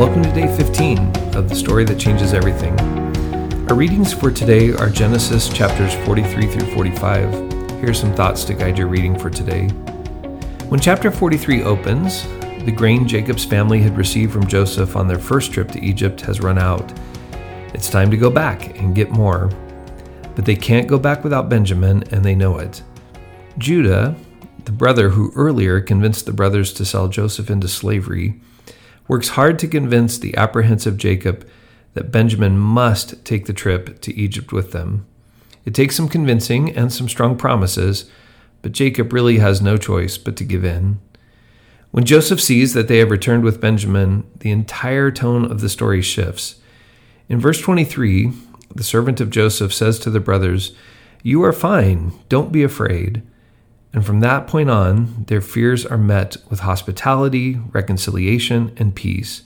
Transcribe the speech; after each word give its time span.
Welcome 0.00 0.22
to 0.22 0.32
day 0.32 0.46
15 0.56 0.98
of 1.36 1.50
the 1.50 1.54
story 1.54 1.84
that 1.84 2.00
changes 2.00 2.32
everything. 2.32 2.72
Our 3.68 3.74
readings 3.74 4.14
for 4.14 4.30
today 4.30 4.72
are 4.72 4.88
Genesis 4.88 5.46
chapters 5.50 5.92
43 6.06 6.46
through 6.46 6.74
45. 6.74 7.30
Here 7.80 7.90
are 7.90 7.92
some 7.92 8.14
thoughts 8.14 8.42
to 8.44 8.54
guide 8.54 8.78
your 8.78 8.86
reading 8.86 9.18
for 9.18 9.28
today. 9.28 9.66
When 10.70 10.80
chapter 10.80 11.10
43 11.10 11.64
opens, 11.64 12.22
the 12.64 12.72
grain 12.74 13.06
Jacob's 13.06 13.44
family 13.44 13.82
had 13.82 13.98
received 13.98 14.32
from 14.32 14.46
Joseph 14.46 14.96
on 14.96 15.06
their 15.06 15.18
first 15.18 15.52
trip 15.52 15.70
to 15.72 15.84
Egypt 15.84 16.22
has 16.22 16.40
run 16.40 16.56
out. 16.56 16.98
It's 17.74 17.90
time 17.90 18.10
to 18.10 18.16
go 18.16 18.30
back 18.30 18.78
and 18.78 18.94
get 18.94 19.10
more. 19.10 19.50
But 20.34 20.46
they 20.46 20.56
can't 20.56 20.88
go 20.88 20.98
back 20.98 21.22
without 21.22 21.50
Benjamin, 21.50 22.04
and 22.04 22.24
they 22.24 22.34
know 22.34 22.56
it. 22.56 22.82
Judah, 23.58 24.16
the 24.64 24.72
brother 24.72 25.10
who 25.10 25.30
earlier 25.36 25.78
convinced 25.78 26.24
the 26.24 26.32
brothers 26.32 26.72
to 26.72 26.86
sell 26.86 27.08
Joseph 27.08 27.50
into 27.50 27.68
slavery, 27.68 28.40
works 29.10 29.30
hard 29.30 29.58
to 29.58 29.66
convince 29.66 30.16
the 30.18 30.36
apprehensive 30.36 30.96
Jacob 30.96 31.44
that 31.94 32.12
Benjamin 32.12 32.56
must 32.56 33.24
take 33.24 33.46
the 33.46 33.52
trip 33.52 34.00
to 34.00 34.14
Egypt 34.14 34.52
with 34.52 34.70
them. 34.70 35.04
It 35.64 35.74
takes 35.74 35.96
some 35.96 36.08
convincing 36.08 36.70
and 36.76 36.92
some 36.92 37.08
strong 37.08 37.36
promises, 37.36 38.08
but 38.62 38.70
Jacob 38.70 39.12
really 39.12 39.38
has 39.38 39.60
no 39.60 39.76
choice 39.76 40.16
but 40.16 40.36
to 40.36 40.44
give 40.44 40.64
in. 40.64 41.00
When 41.90 42.04
Joseph 42.04 42.40
sees 42.40 42.72
that 42.74 42.86
they 42.86 42.98
have 42.98 43.10
returned 43.10 43.42
with 43.42 43.60
Benjamin, 43.60 44.30
the 44.38 44.52
entire 44.52 45.10
tone 45.10 45.50
of 45.50 45.60
the 45.60 45.68
story 45.68 46.02
shifts. 46.02 46.60
In 47.28 47.40
verse 47.40 47.60
23, 47.60 48.30
the 48.72 48.84
servant 48.84 49.20
of 49.20 49.30
Joseph 49.30 49.74
says 49.74 49.98
to 49.98 50.10
the 50.10 50.20
brothers, 50.20 50.72
You 51.24 51.42
are 51.42 51.52
fine, 51.52 52.12
don't 52.28 52.52
be 52.52 52.62
afraid. 52.62 53.22
And 53.92 54.06
from 54.06 54.20
that 54.20 54.46
point 54.46 54.70
on, 54.70 55.24
their 55.26 55.40
fears 55.40 55.84
are 55.84 55.98
met 55.98 56.36
with 56.48 56.60
hospitality, 56.60 57.60
reconciliation, 57.72 58.72
and 58.76 58.94
peace. 58.94 59.42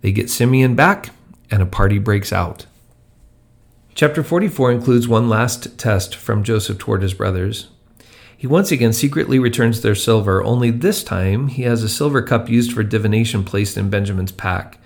They 0.00 0.12
get 0.12 0.30
Simeon 0.30 0.74
back, 0.74 1.10
and 1.50 1.62
a 1.62 1.66
party 1.66 1.98
breaks 1.98 2.32
out. 2.32 2.66
Chapter 3.94 4.22
44 4.22 4.72
includes 4.72 5.08
one 5.08 5.28
last 5.28 5.76
test 5.76 6.14
from 6.14 6.44
Joseph 6.44 6.78
toward 6.78 7.02
his 7.02 7.14
brothers. 7.14 7.68
He 8.36 8.46
once 8.46 8.70
again 8.70 8.92
secretly 8.92 9.40
returns 9.40 9.82
their 9.82 9.96
silver, 9.96 10.42
only 10.44 10.70
this 10.70 11.02
time 11.02 11.48
he 11.48 11.62
has 11.62 11.82
a 11.82 11.88
silver 11.88 12.22
cup 12.22 12.48
used 12.48 12.72
for 12.72 12.84
divination 12.84 13.42
placed 13.42 13.76
in 13.76 13.90
Benjamin's 13.90 14.30
pack. 14.30 14.78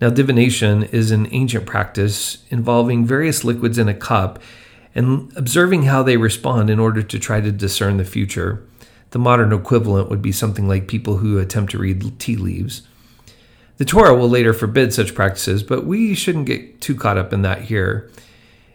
Now, 0.00 0.08
divination 0.08 0.84
is 0.84 1.10
an 1.10 1.28
ancient 1.30 1.66
practice 1.66 2.38
involving 2.48 3.04
various 3.04 3.44
liquids 3.44 3.76
in 3.76 3.90
a 3.90 3.94
cup 3.94 4.38
and 4.94 5.32
observing 5.36 5.84
how 5.84 6.02
they 6.02 6.16
respond 6.16 6.70
in 6.70 6.78
order 6.78 7.02
to 7.02 7.18
try 7.18 7.40
to 7.40 7.52
discern 7.52 7.96
the 7.96 8.04
future. 8.04 8.66
The 9.10 9.18
modern 9.18 9.52
equivalent 9.52 10.08
would 10.08 10.22
be 10.22 10.32
something 10.32 10.68
like 10.68 10.88
people 10.88 11.18
who 11.18 11.38
attempt 11.38 11.72
to 11.72 11.78
read 11.78 12.18
tea 12.18 12.36
leaves. 12.36 12.82
The 13.78 13.84
Torah 13.84 14.14
will 14.14 14.28
later 14.28 14.52
forbid 14.52 14.92
such 14.92 15.14
practices, 15.14 15.62
but 15.62 15.86
we 15.86 16.14
shouldn't 16.14 16.46
get 16.46 16.80
too 16.80 16.94
caught 16.94 17.18
up 17.18 17.32
in 17.32 17.42
that 17.42 17.62
here. 17.62 18.10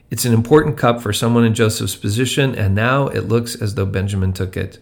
It's 0.10 0.26
an 0.26 0.34
important 0.34 0.78
cup 0.78 1.02
for 1.02 1.14
someone 1.14 1.46
in 1.46 1.54
Joseph's 1.54 1.96
position, 1.96 2.56
and 2.56 2.74
now 2.74 3.08
it 3.08 3.28
looks 3.28 3.56
as 3.56 3.76
though 3.76 3.86
Benjamin 3.86 4.34
took 4.34 4.58
it. 4.58 4.80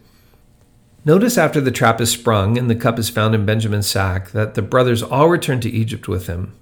Notice 1.06 1.38
after 1.38 1.60
the 1.60 1.72
trap 1.72 2.00
is 2.00 2.12
sprung 2.12 2.58
and 2.58 2.70
the 2.70 2.76
cup 2.76 2.98
is 2.98 3.10
found 3.10 3.36
in 3.36 3.46
Benjamin's 3.46 3.88
sack 3.88 4.32
that 4.32 4.54
the 4.54 4.62
brothers 4.62 5.04
all 5.04 5.28
return 5.28 5.60
to 5.60 5.70
Egypt 5.70 6.08
with 6.08 6.28
him. 6.28 6.54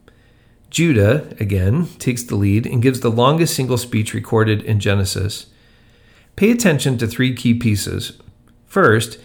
Judah, 0.71 1.35
again, 1.37 1.87
takes 1.99 2.23
the 2.23 2.37
lead 2.37 2.65
and 2.65 2.81
gives 2.81 3.01
the 3.01 3.11
longest 3.11 3.53
single 3.53 3.77
speech 3.77 4.13
recorded 4.13 4.63
in 4.63 4.79
Genesis. 4.79 5.47
Pay 6.37 6.49
attention 6.49 6.97
to 6.97 7.07
three 7.07 7.35
key 7.35 7.53
pieces. 7.53 8.13
First, 8.67 9.19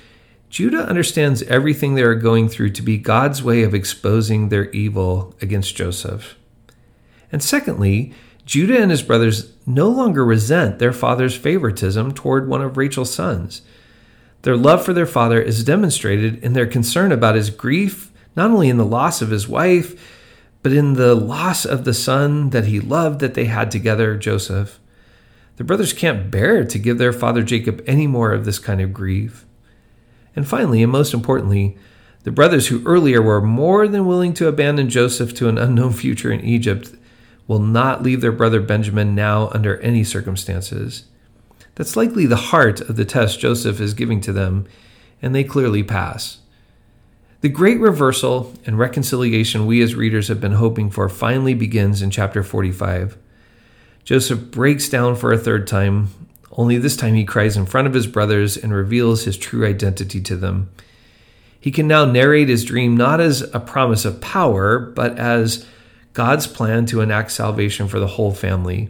Judah 0.50 0.88
understands 0.88 1.44
everything 1.44 1.94
they 1.94 2.02
are 2.02 2.16
going 2.16 2.48
through 2.48 2.70
to 2.70 2.82
be 2.82 2.98
God's 2.98 3.44
way 3.44 3.62
of 3.62 3.74
exposing 3.74 4.48
their 4.48 4.70
evil 4.70 5.36
against 5.40 5.76
Joseph. 5.76 6.36
And 7.30 7.42
secondly, 7.42 8.12
Judah 8.44 8.80
and 8.80 8.90
his 8.90 9.02
brothers 9.02 9.52
no 9.66 9.88
longer 9.88 10.24
resent 10.24 10.80
their 10.80 10.92
father's 10.92 11.36
favoritism 11.36 12.12
toward 12.12 12.48
one 12.48 12.62
of 12.62 12.76
Rachel's 12.76 13.14
sons. 13.14 13.62
Their 14.42 14.56
love 14.56 14.84
for 14.84 14.92
their 14.92 15.06
father 15.06 15.40
is 15.40 15.64
demonstrated 15.64 16.42
in 16.42 16.54
their 16.54 16.66
concern 16.66 17.12
about 17.12 17.36
his 17.36 17.50
grief, 17.50 18.12
not 18.34 18.50
only 18.50 18.68
in 18.68 18.78
the 18.78 18.84
loss 18.84 19.22
of 19.22 19.30
his 19.30 19.48
wife, 19.48 20.15
but 20.66 20.72
in 20.72 20.94
the 20.94 21.14
loss 21.14 21.64
of 21.64 21.84
the 21.84 21.94
son 21.94 22.50
that 22.50 22.64
he 22.64 22.80
loved 22.80 23.20
that 23.20 23.34
they 23.34 23.44
had 23.44 23.70
together, 23.70 24.16
Joseph. 24.16 24.80
The 25.58 25.62
brothers 25.62 25.92
can't 25.92 26.28
bear 26.28 26.64
to 26.64 26.78
give 26.80 26.98
their 26.98 27.12
father 27.12 27.44
Jacob 27.44 27.84
any 27.86 28.08
more 28.08 28.32
of 28.32 28.44
this 28.44 28.58
kind 28.58 28.80
of 28.80 28.92
grief. 28.92 29.46
And 30.34 30.44
finally, 30.44 30.82
and 30.82 30.90
most 30.90 31.14
importantly, 31.14 31.78
the 32.24 32.32
brothers 32.32 32.66
who 32.66 32.84
earlier 32.84 33.22
were 33.22 33.40
more 33.40 33.86
than 33.86 34.06
willing 34.06 34.34
to 34.34 34.48
abandon 34.48 34.90
Joseph 34.90 35.32
to 35.34 35.48
an 35.48 35.56
unknown 35.56 35.92
future 35.92 36.32
in 36.32 36.40
Egypt 36.40 36.96
will 37.46 37.60
not 37.60 38.02
leave 38.02 38.20
their 38.20 38.32
brother 38.32 38.60
Benjamin 38.60 39.14
now 39.14 39.50
under 39.50 39.78
any 39.82 40.02
circumstances. 40.02 41.04
That's 41.76 41.94
likely 41.94 42.26
the 42.26 42.34
heart 42.34 42.80
of 42.80 42.96
the 42.96 43.04
test 43.04 43.38
Joseph 43.38 43.80
is 43.80 43.94
giving 43.94 44.20
to 44.22 44.32
them, 44.32 44.66
and 45.22 45.32
they 45.32 45.44
clearly 45.44 45.84
pass. 45.84 46.38
The 47.42 47.48
great 47.50 47.78
reversal 47.80 48.54
and 48.64 48.78
reconciliation 48.78 49.66
we 49.66 49.82
as 49.82 49.94
readers 49.94 50.28
have 50.28 50.40
been 50.40 50.52
hoping 50.52 50.90
for 50.90 51.08
finally 51.08 51.52
begins 51.52 52.00
in 52.00 52.10
chapter 52.10 52.42
45. 52.42 53.18
Joseph 54.04 54.50
breaks 54.50 54.88
down 54.88 55.16
for 55.16 55.32
a 55.32 55.38
third 55.38 55.66
time, 55.66 56.08
only 56.52 56.78
this 56.78 56.96
time 56.96 57.14
he 57.14 57.24
cries 57.24 57.56
in 57.56 57.66
front 57.66 57.86
of 57.86 57.92
his 57.92 58.06
brothers 58.06 58.56
and 58.56 58.72
reveals 58.72 59.24
his 59.24 59.36
true 59.36 59.66
identity 59.66 60.20
to 60.22 60.36
them. 60.36 60.70
He 61.60 61.70
can 61.70 61.86
now 61.86 62.06
narrate 62.06 62.48
his 62.48 62.64
dream 62.64 62.96
not 62.96 63.20
as 63.20 63.42
a 63.52 63.60
promise 63.60 64.04
of 64.06 64.20
power, 64.20 64.78
but 64.78 65.18
as 65.18 65.66
God's 66.14 66.46
plan 66.46 66.86
to 66.86 67.02
enact 67.02 67.32
salvation 67.32 67.88
for 67.88 68.00
the 68.00 68.06
whole 68.06 68.32
family. 68.32 68.88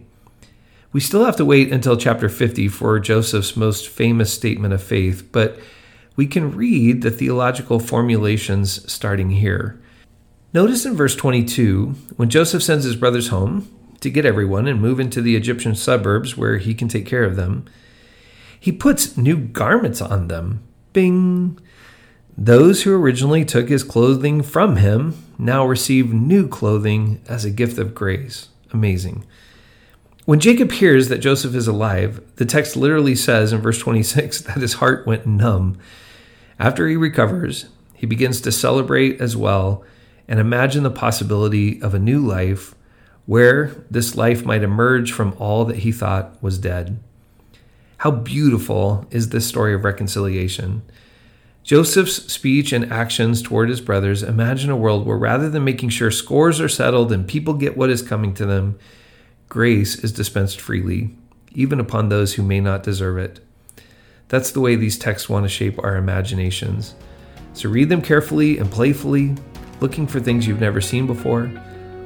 We 0.92 1.00
still 1.00 1.24
have 1.24 1.36
to 1.36 1.44
wait 1.44 1.72
until 1.72 1.96
chapter 1.96 2.28
50 2.28 2.68
for 2.68 3.00
Joseph's 3.00 3.56
most 3.56 3.88
famous 3.88 4.32
statement 4.32 4.72
of 4.72 4.82
faith, 4.82 5.28
but 5.32 5.58
we 6.16 6.26
can 6.26 6.56
read 6.56 7.02
the 7.02 7.10
theological 7.10 7.78
formulations 7.78 8.90
starting 8.90 9.30
here. 9.30 9.80
Notice 10.52 10.86
in 10.86 10.96
verse 10.96 11.14
22, 11.14 11.94
when 12.16 12.30
Joseph 12.30 12.62
sends 12.62 12.84
his 12.84 12.96
brothers 12.96 13.28
home 13.28 13.70
to 14.00 14.10
get 14.10 14.24
everyone 14.24 14.66
and 14.66 14.80
move 14.80 14.98
into 14.98 15.20
the 15.20 15.36
Egyptian 15.36 15.74
suburbs 15.74 16.36
where 16.36 16.56
he 16.56 16.74
can 16.74 16.88
take 16.88 17.06
care 17.06 17.24
of 17.24 17.36
them, 17.36 17.66
he 18.58 18.72
puts 18.72 19.16
new 19.16 19.36
garments 19.36 20.00
on 20.00 20.28
them. 20.28 20.62
Bing! 20.92 21.58
Those 22.38 22.82
who 22.82 22.94
originally 22.94 23.44
took 23.44 23.68
his 23.68 23.82
clothing 23.82 24.42
from 24.42 24.76
him 24.76 25.22
now 25.38 25.66
receive 25.66 26.12
new 26.12 26.48
clothing 26.48 27.20
as 27.28 27.44
a 27.44 27.50
gift 27.50 27.78
of 27.78 27.94
grace. 27.94 28.48
Amazing. 28.72 29.24
When 30.24 30.40
Jacob 30.40 30.72
hears 30.72 31.08
that 31.08 31.18
Joseph 31.18 31.54
is 31.54 31.68
alive, 31.68 32.20
the 32.36 32.44
text 32.44 32.76
literally 32.76 33.14
says 33.14 33.52
in 33.52 33.60
verse 33.60 33.78
26 33.78 34.40
that 34.42 34.56
his 34.56 34.74
heart 34.74 35.06
went 35.06 35.26
numb. 35.26 35.78
After 36.58 36.88
he 36.88 36.96
recovers, 36.96 37.66
he 37.94 38.06
begins 38.06 38.40
to 38.42 38.52
celebrate 38.52 39.20
as 39.20 39.36
well 39.36 39.84
and 40.28 40.40
imagine 40.40 40.82
the 40.82 40.90
possibility 40.90 41.80
of 41.80 41.94
a 41.94 41.98
new 41.98 42.20
life 42.20 42.74
where 43.26 43.84
this 43.90 44.16
life 44.16 44.44
might 44.44 44.62
emerge 44.62 45.12
from 45.12 45.34
all 45.38 45.64
that 45.64 45.78
he 45.78 45.92
thought 45.92 46.40
was 46.42 46.58
dead. 46.58 46.98
How 47.98 48.10
beautiful 48.10 49.06
is 49.10 49.30
this 49.30 49.46
story 49.46 49.74
of 49.74 49.84
reconciliation! 49.84 50.82
Joseph's 51.64 52.32
speech 52.32 52.72
and 52.72 52.92
actions 52.92 53.42
toward 53.42 53.68
his 53.68 53.80
brothers 53.80 54.22
imagine 54.22 54.70
a 54.70 54.76
world 54.76 55.04
where 55.04 55.16
rather 55.16 55.50
than 55.50 55.64
making 55.64 55.88
sure 55.88 56.12
scores 56.12 56.60
are 56.60 56.68
settled 56.68 57.10
and 57.10 57.26
people 57.26 57.54
get 57.54 57.76
what 57.76 57.90
is 57.90 58.02
coming 58.02 58.32
to 58.34 58.46
them, 58.46 58.78
Grace 59.48 59.96
is 59.96 60.12
dispensed 60.12 60.60
freely, 60.60 61.16
even 61.52 61.80
upon 61.80 62.08
those 62.08 62.34
who 62.34 62.42
may 62.42 62.60
not 62.60 62.84
deserve 62.84 63.18
it. 63.18 63.40
That's 64.28 64.50
the 64.50 64.60
way 64.60 64.74
these 64.74 64.98
texts 64.98 65.28
want 65.28 65.44
to 65.44 65.48
shape 65.48 65.82
our 65.82 65.96
imaginations. 65.96 66.94
So 67.52 67.68
read 67.68 67.88
them 67.88 68.02
carefully 68.02 68.58
and 68.58 68.70
playfully, 68.70 69.36
looking 69.80 70.06
for 70.06 70.20
things 70.20 70.46
you've 70.46 70.60
never 70.60 70.80
seen 70.80 71.06
before. 71.06 71.50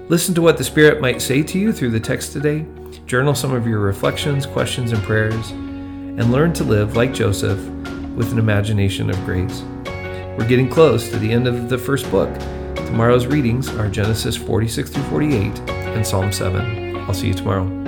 Listen 0.08 0.34
to 0.34 0.42
what 0.42 0.58
the 0.58 0.64
Spirit 0.64 1.00
might 1.00 1.22
say 1.22 1.42
to 1.42 1.58
you 1.58 1.72
through 1.72 1.90
the 1.90 2.00
text 2.00 2.32
today. 2.32 2.66
Journal 3.06 3.34
some 3.34 3.54
of 3.54 3.66
your 3.66 3.80
reflections, 3.80 4.44
questions, 4.44 4.92
and 4.92 5.02
prayers, 5.04 5.50
and 5.50 6.30
learn 6.30 6.52
to 6.54 6.64
live 6.64 6.96
like 6.96 7.14
Joseph 7.14 7.58
with 8.14 8.32
an 8.32 8.38
imagination 8.38 9.08
of 9.08 9.24
grace. 9.24 9.62
We're 10.36 10.48
getting 10.48 10.68
close 10.68 11.08
to 11.10 11.18
the 11.18 11.30
end 11.32 11.46
of 11.46 11.68
the 11.68 11.78
first 11.78 12.10
book. 12.10 12.32
Tomorrow's 12.76 13.26
readings 13.26 13.68
are 13.70 13.88
Genesis 13.88 14.36
46 14.36 14.90
through 14.90 15.02
48 15.04 15.58
and 15.70 16.06
Psalm 16.06 16.32
7. 16.32 16.96
I'll 16.96 17.14
see 17.14 17.28
you 17.28 17.34
tomorrow. 17.34 17.79